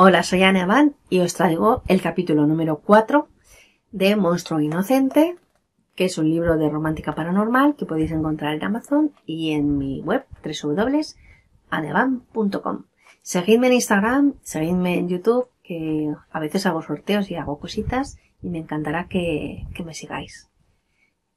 [0.00, 3.26] Hola, soy Anne Abad y os traigo el capítulo número 4
[3.90, 5.34] de Monstruo Inocente,
[5.96, 10.00] que es un libro de romántica paranormal que podéis encontrar en Amazon y en mi
[10.02, 12.84] web www.aneban.com.
[13.22, 18.50] Seguidme en Instagram, seguidme en YouTube, que a veces hago sorteos y hago cositas y
[18.50, 20.48] me encantará que, que me sigáis.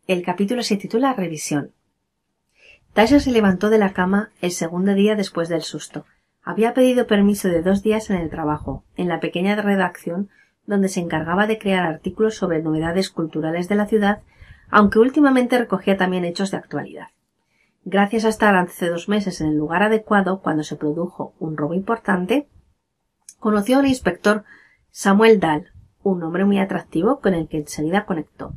[0.05, 1.71] El capítulo se titula Revisión.
[2.93, 6.05] Tasha se levantó de la cama el segundo día después del susto.
[6.43, 10.29] Había pedido permiso de dos días en el trabajo, en la pequeña redacción
[10.65, 14.21] donde se encargaba de crear artículos sobre novedades culturales de la ciudad,
[14.69, 17.07] aunque últimamente recogía también hechos de actualidad.
[17.83, 21.73] Gracias a estar hace dos meses en el lugar adecuado cuando se produjo un robo
[21.73, 22.47] importante,
[23.39, 24.43] conoció al inspector
[24.91, 25.71] Samuel Dahl,
[26.03, 28.53] un hombre muy atractivo con el que enseguida conectó.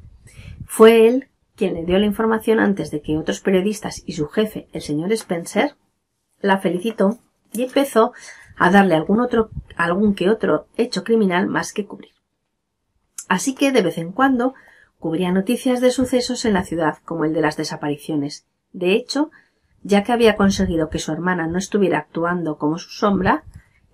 [0.67, 4.69] Fue él quien le dio la información antes de que otros periodistas y su jefe,
[4.73, 5.77] el señor Spencer,
[6.41, 7.19] la felicitó
[7.55, 8.13] y empezó
[8.57, 12.13] a darle algún otro, algún que otro hecho criminal más que cubrir.
[13.29, 14.55] Así que de vez en cuando
[14.99, 18.47] cubría noticias de sucesos en la ciudad, como el de las desapariciones.
[18.73, 19.31] De hecho,
[19.83, 23.45] ya que había conseguido que su hermana no estuviera actuando como su sombra,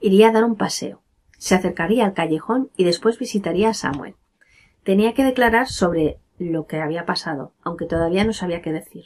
[0.01, 1.03] iría a dar un paseo.
[1.37, 4.15] Se acercaría al callejón y después visitaría a Samuel.
[4.85, 9.05] Tenía que declarar sobre lo que había pasado, aunque todavía no sabía qué decir.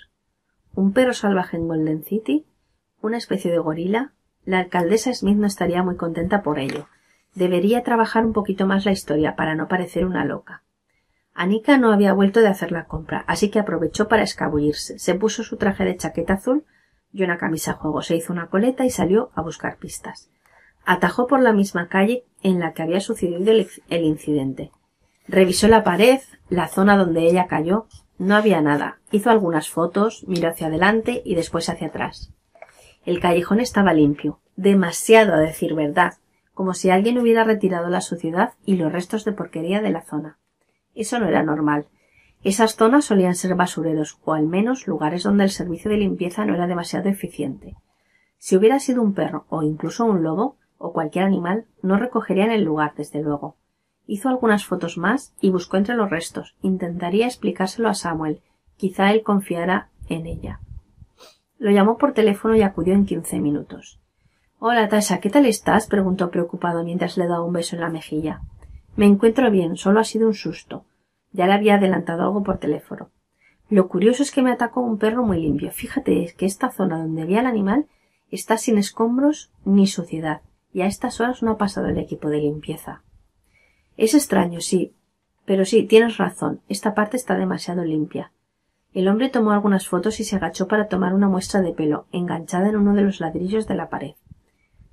[0.75, 2.47] Un perro salvaje en Golden City,
[3.01, 4.13] una especie de gorila,
[4.45, 6.89] la alcaldesa Smith no estaría muy contenta por ello.
[7.35, 10.63] Debería trabajar un poquito más la historia para no parecer una loca.
[11.35, 14.99] Anika no había vuelto de hacer la compra, así que aprovechó para escabullirse.
[14.99, 16.65] Se puso su traje de chaqueta azul
[17.13, 20.31] y una camisa a juego, se hizo una coleta y salió a buscar pistas.
[20.85, 24.71] Atajó por la misma calle en la que había sucedido el, el incidente.
[25.27, 26.21] Revisó la pared,
[26.51, 27.87] la zona donde ella cayó.
[28.19, 28.99] No había nada.
[29.11, 32.33] Hizo algunas fotos, miró hacia adelante y después hacia atrás.
[33.05, 36.15] El callejón estaba limpio, demasiado a decir verdad,
[36.55, 40.39] como si alguien hubiera retirado la suciedad y los restos de porquería de la zona.
[40.95, 41.87] Eso no era normal.
[42.45, 46.55] Esas zonas solían ser basureros, o al menos lugares donde el servicio de limpieza no
[46.55, 47.77] era demasiado eficiente.
[48.39, 52.65] Si hubiera sido un perro o incluso un lobo o cualquier animal, no recogerían el
[52.65, 53.57] lugar, desde luego.
[54.07, 56.55] Hizo algunas fotos más y buscó entre los restos.
[56.61, 58.43] Intentaría explicárselo a Samuel.
[58.77, 60.61] Quizá él confiara en ella.
[61.59, 64.01] Lo llamó por teléfono y acudió en quince minutos.
[64.59, 65.87] Hola, Tasha, ¿qué tal estás?
[65.87, 68.41] preguntó preocupado mientras le daba un beso en la mejilla.
[68.97, 70.85] Me encuentro bien, solo ha sido un susto.
[71.33, 73.11] Ya le había adelantado algo por teléfono.
[73.71, 75.71] Lo curioso es que me atacó un perro muy limpio.
[75.71, 77.87] Fíjate que esta zona donde había el animal
[78.31, 82.39] está sin escombros ni suciedad, y a estas horas no ha pasado el equipo de
[82.39, 83.03] limpieza.
[83.97, 84.93] Es extraño, sí,
[85.45, 88.33] pero sí, tienes razón, esta parte está demasiado limpia.
[88.95, 92.69] El hombre tomó algunas fotos y se agachó para tomar una muestra de pelo, enganchada
[92.69, 94.13] en uno de los ladrillos de la pared.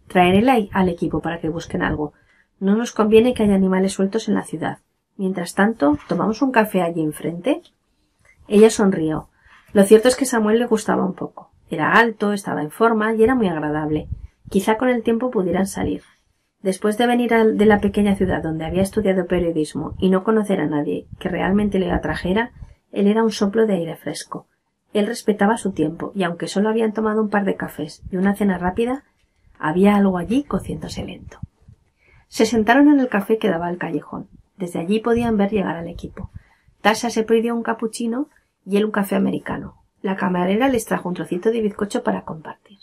[0.08, 2.14] Traeré al equipo para que busquen algo.
[2.60, 4.80] No nos conviene que haya animales sueltos en la ciudad.
[5.18, 7.62] Mientras tanto, ¿tomamos un café allí enfrente?
[8.48, 9.30] Ella sonrió.
[9.72, 11.52] Lo cierto es que Samuel le gustaba un poco.
[11.70, 14.10] Era alto, estaba en forma y era muy agradable.
[14.50, 16.02] Quizá con el tiempo pudieran salir.
[16.64, 20.68] Después de venir de la pequeña ciudad donde había estudiado periodismo y no conocer a
[20.68, 22.52] nadie que realmente le atrajera,
[22.92, 24.48] él era un soplo de aire fresco.
[24.94, 28.36] Él respetaba su tiempo, y aunque solo habían tomado un par de cafés y una
[28.36, 29.04] cena rápida,
[29.58, 31.40] había algo allí cociéndose lento.
[32.28, 34.28] Se sentaron en el café que daba al callejón.
[34.58, 36.32] Desde allí podían ver llegar al equipo.
[36.82, 38.30] Tasha se pidió un capuchino
[38.66, 39.76] y él un café americano.
[40.02, 42.80] La camarera les trajo un trocito de bizcocho para compartir.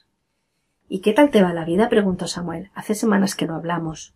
[0.89, 1.89] ¿Y qué tal te va la vida?
[1.89, 2.71] preguntó Samuel.
[2.75, 4.15] Hace semanas que no hablamos.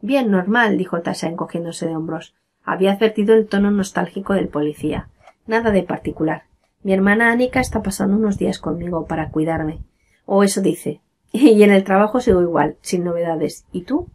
[0.00, 2.34] Bien, normal, dijo Tasha encogiéndose de hombros.
[2.62, 5.08] Había advertido el tono nostálgico del policía.
[5.46, 6.44] Nada de particular.
[6.82, 9.80] Mi hermana Anika está pasando unos días conmigo para cuidarme.
[10.26, 11.00] O eso dice.
[11.32, 13.64] Y en el trabajo sigo igual, sin novedades.
[13.72, 14.10] ¿Y tú?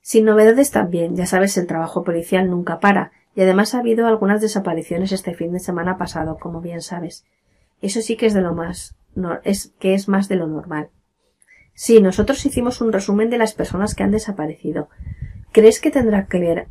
[0.00, 1.16] Sin novedades también.
[1.16, 3.12] Ya sabes, el trabajo policial nunca para.
[3.34, 7.24] Y además ha habido algunas desapariciones este fin de semana pasado, como bien sabes.
[7.80, 8.96] Eso sí que es de lo más.
[9.14, 10.90] No, es que es más de lo normal.
[11.74, 14.88] Sí, nosotros hicimos un resumen de las personas que han desaparecido.
[15.52, 16.68] ¿Crees que tendrá que ver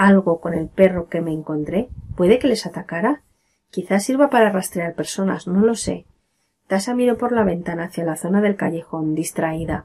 [0.00, 1.90] algo con el perro que me encontré?
[2.16, 3.22] ¿Puede que les atacara?
[3.70, 6.06] Quizás sirva para rastrear personas, no lo sé.
[6.66, 9.84] Tasa miró por la ventana hacia la zona del callejón, distraída.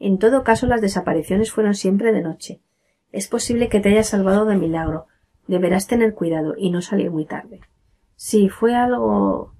[0.00, 2.60] En todo caso, las desapariciones fueron siempre de noche.
[3.12, 5.06] Es posible que te haya salvado de milagro.
[5.46, 7.60] Deberás tener cuidado y no salir muy tarde.
[8.16, 9.54] Sí, fue algo.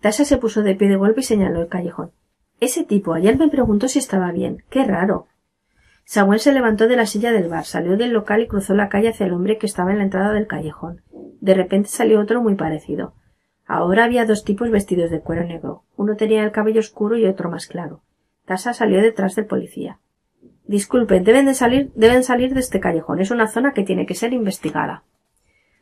[0.00, 2.12] Tasa se puso de pie de golpe y señaló el callejón.
[2.60, 4.62] Ese tipo ayer me preguntó si estaba bien.
[4.68, 5.26] Qué raro.
[6.08, 9.08] Samuel se levantó de la silla del bar, salió del local y cruzó la calle
[9.08, 11.02] hacia el hombre que estaba en la entrada del callejón.
[11.40, 13.14] De repente salió otro muy parecido.
[13.66, 15.82] Ahora había dos tipos vestidos de cuero negro.
[15.96, 18.02] Uno tenía el cabello oscuro y otro más claro.
[18.44, 19.98] Tasa salió detrás del policía.
[20.68, 23.20] Disculpe, deben de salir, deben salir de este callejón.
[23.20, 25.02] Es una zona que tiene que ser investigada.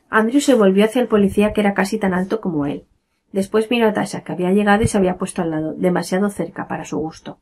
[0.08, 2.86] Andrew se volvió hacia el policía que era casi tan alto como él.
[3.32, 6.66] Después miró a Tasha, que había llegado y se había puesto al lado, demasiado cerca
[6.66, 7.40] para su gusto.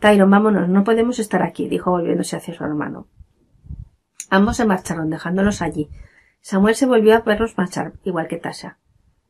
[0.00, 3.06] Tyron, vámonos, no podemos estar aquí, dijo volviéndose hacia su hermano.
[4.30, 5.88] Ambos se marcharon, dejándolos allí.
[6.40, 8.78] Samuel se volvió a verlos marchar, igual que Tasha.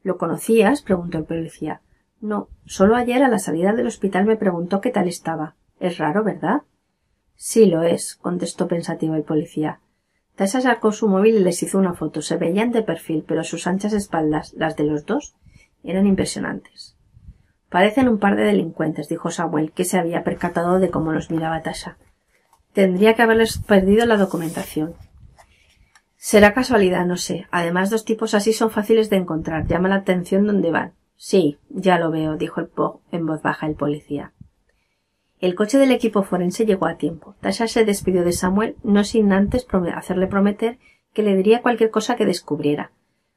[0.02, 0.82] ¿Lo conocías?
[0.82, 1.80] preguntó el policía.
[2.20, 5.54] No, solo ayer a la salida del hospital me preguntó qué tal estaba.
[5.80, 6.62] Es raro, ¿verdad?
[7.36, 9.80] Sí lo es, contestó pensativo el policía.
[10.34, 12.20] Tasha sacó su móvil y les hizo una foto.
[12.20, 15.34] Se veían de perfil, pero sus anchas espaldas, las de los dos,
[15.82, 16.97] eran impresionantes.
[17.68, 21.62] Parecen un par de delincuentes, dijo Samuel, que se había percatado de cómo los miraba
[21.62, 21.98] Tasha.
[22.72, 24.94] Tendría que haberles perdido la documentación.
[26.16, 27.46] Será casualidad, no sé.
[27.50, 29.66] Además, dos tipos así son fáciles de encontrar.
[29.66, 30.92] Llama la atención dónde van.
[31.16, 32.70] Sí, ya lo veo, dijo el
[33.12, 34.32] en voz baja el policía.
[35.40, 37.36] El coche del equipo forense llegó a tiempo.
[37.40, 40.78] Tasha se despidió de Samuel, no sin antes hacerle prometer
[41.12, 42.92] que le diría cualquier cosa que descubriera.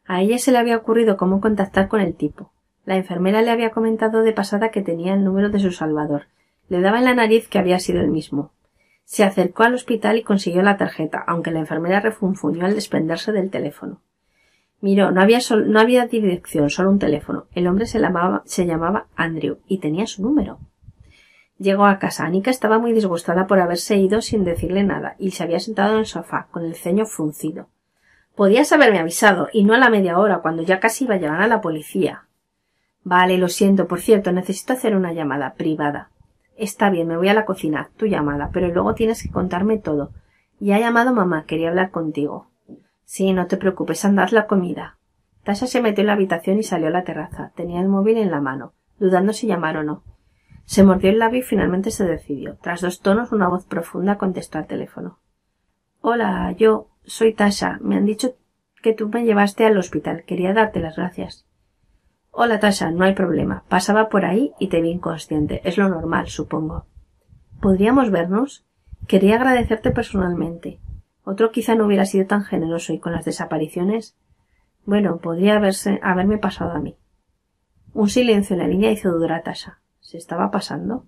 [0.06, 2.52] A ella se le había ocurrido cómo contactar con el tipo.
[2.86, 6.28] La enfermera le había comentado de pasada que tenía el número de su salvador.
[6.68, 8.52] Le daba en la nariz que había sido el mismo.
[9.06, 13.50] Se acercó al hospital y consiguió la tarjeta, aunque la enfermera refunfuñó al desprenderse del
[13.50, 14.02] teléfono.
[14.80, 17.46] Miró, no había, no había dirección, solo un teléfono.
[17.54, 20.60] El hombre se llamaba, se llamaba Andrew y tenía su número.
[21.60, 22.26] Llegó a casa.
[22.26, 26.00] Anika estaba muy disgustada por haberse ido sin decirle nada y se había sentado en
[26.00, 27.68] el sofá, con el ceño fruncido.
[28.36, 31.42] Podías haberme avisado, y no a la media hora, cuando ya casi iba a llegar
[31.42, 32.24] a la policía.
[33.04, 33.88] Vale, lo siento.
[33.88, 36.10] Por cierto, necesito hacer una llamada privada.
[36.56, 40.12] Está bien, me voy a la cocina, tu llamada, pero luego tienes que contarme todo.
[40.60, 42.52] Ya ha llamado mamá, quería hablar contigo.
[43.04, 44.98] Sí, no te preocupes, andad la comida.
[45.44, 47.52] Tasha se metió en la habitación y salió a la terraza.
[47.56, 50.04] Tenía el móvil en la mano, dudando si llamar o no.
[50.66, 52.58] Se mordió el labio y finalmente se decidió.
[52.62, 55.20] Tras dos tonos, una voz profunda contestó al teléfono.
[56.00, 57.80] Hola, yo soy Tasha.
[57.82, 58.36] Me han dicho
[58.84, 60.24] que tú me llevaste al hospital.
[60.26, 61.48] Quería darte las gracias.
[62.34, 63.66] Hola, Tasha, no hay problema.
[63.68, 65.62] Pasaba por ahí y te vi inconsciente.
[65.66, 66.86] Es lo normal, supongo.
[67.60, 68.66] ¿Podríamos vernos?
[69.06, 70.80] Quería agradecerte personalmente.
[71.26, 74.16] Otro quizá no hubiera sido tan generoso y con las desapariciones.
[74.86, 76.96] Bueno, podría haberse, haberme pasado a mí.
[77.94, 79.82] Un silencio en la línea hizo dudar a Tasha.
[80.00, 81.06] ¿Se estaba pasando?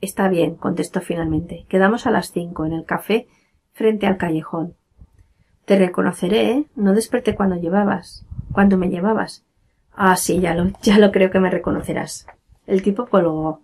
[0.00, 1.66] Está bien, contestó finalmente.
[1.68, 3.26] Quedamos a las cinco en el café
[3.72, 4.76] frente al callejón.
[5.64, 6.66] Te reconoceré, ¿eh?
[6.76, 8.24] No desperté cuando llevabas.
[8.52, 9.44] Cuando me llevabas.
[9.94, 12.26] Ah, sí, ya lo, ya lo creo que me reconocerás.
[12.66, 13.60] El tipo colgó.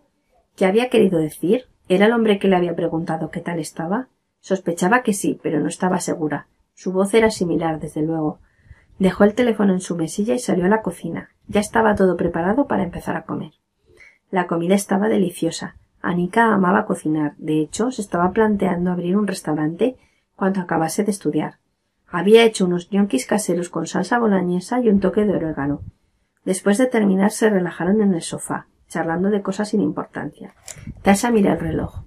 [0.56, 1.66] ¿Qué había querido decir?
[1.88, 4.08] ¿Era el hombre que le había preguntado qué tal estaba?
[4.40, 6.48] Sospechaba que sí, pero no estaba segura.
[6.74, 8.40] Su voz era similar, desde luego.
[8.98, 11.30] Dejó el teléfono en su mesilla y salió a la cocina.
[11.46, 13.52] Ya estaba todo preparado para empezar a comer.
[14.30, 15.76] La comida estaba deliciosa.
[16.02, 17.34] Anika amaba cocinar.
[17.38, 19.96] De hecho, se estaba planteando abrir un restaurante
[20.36, 21.58] cuando acabase de estudiar.
[22.10, 25.80] Había hecho unos ñoquis caseros con salsa boloñesa y un toque de orégano.
[26.48, 30.54] Después de terminar se relajaron en el sofá, charlando de cosas sin importancia.
[31.02, 32.00] Tasha miró el reloj.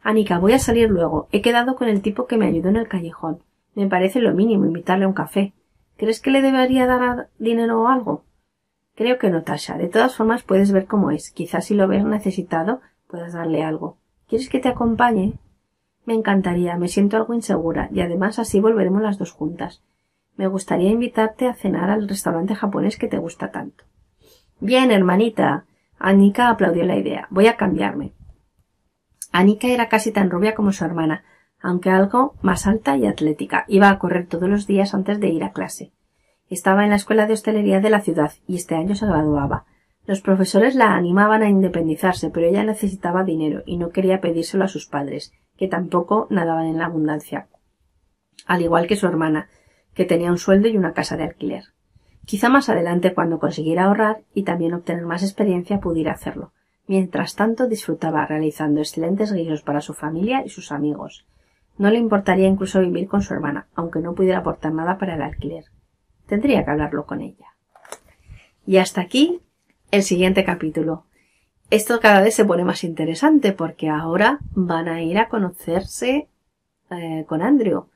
[0.00, 1.26] Anika, voy a salir luego.
[1.32, 3.42] He quedado con el tipo que me ayudó en el callejón.
[3.74, 5.54] Me parece lo mínimo invitarle a un café.
[5.96, 8.22] ¿Crees que le debería dar dinero o algo?
[8.94, 9.76] Creo que no, Tasha.
[9.76, 11.32] De todas formas puedes ver cómo es.
[11.32, 13.96] Quizás si lo ves necesitado puedas darle algo.
[14.28, 15.32] ¿Quieres que te acompañe?
[16.04, 16.76] Me encantaría.
[16.76, 19.82] Me siento algo insegura y además así volveremos las dos juntas.
[20.40, 23.84] Me gustaría invitarte a cenar al restaurante japonés que te gusta tanto.
[24.60, 25.64] Bien, hermanita.
[25.98, 27.26] Anika aplaudió la idea.
[27.30, 28.12] Voy a cambiarme.
[29.32, 31.24] Anika era casi tan rubia como su hermana,
[31.60, 33.64] aunque algo más alta y atlética.
[33.68, 35.92] Iba a correr todos los días antes de ir a clase.
[36.48, 39.64] Estaba en la escuela de hostelería de la ciudad y este año se graduaba.
[40.04, 44.68] Los profesores la animaban a independizarse, pero ella necesitaba dinero y no quería pedírselo a
[44.68, 47.48] sus padres, que tampoco nadaban en la abundancia.
[48.46, 49.48] Al igual que su hermana,
[49.94, 51.64] que tenía un sueldo y una casa de alquiler.
[52.30, 56.52] Quizá más adelante, cuando consiguiera ahorrar y también obtener más experiencia, pudiera hacerlo.
[56.86, 61.26] Mientras tanto, disfrutaba realizando excelentes guisos para su familia y sus amigos.
[61.76, 65.22] No le importaría incluso vivir con su hermana, aunque no pudiera aportar nada para el
[65.22, 65.64] alquiler.
[66.28, 67.48] Tendría que hablarlo con ella.
[68.64, 69.40] Y hasta aquí
[69.90, 71.06] el siguiente capítulo.
[71.68, 76.28] Esto cada vez se pone más interesante porque ahora van a ir a conocerse
[76.92, 77.88] eh, con Andrew.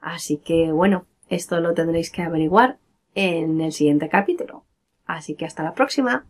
[0.00, 2.78] Así que bueno, esto lo tendréis que averiguar
[3.14, 4.64] en el siguiente capítulo.
[5.04, 6.26] Así que hasta la próxima.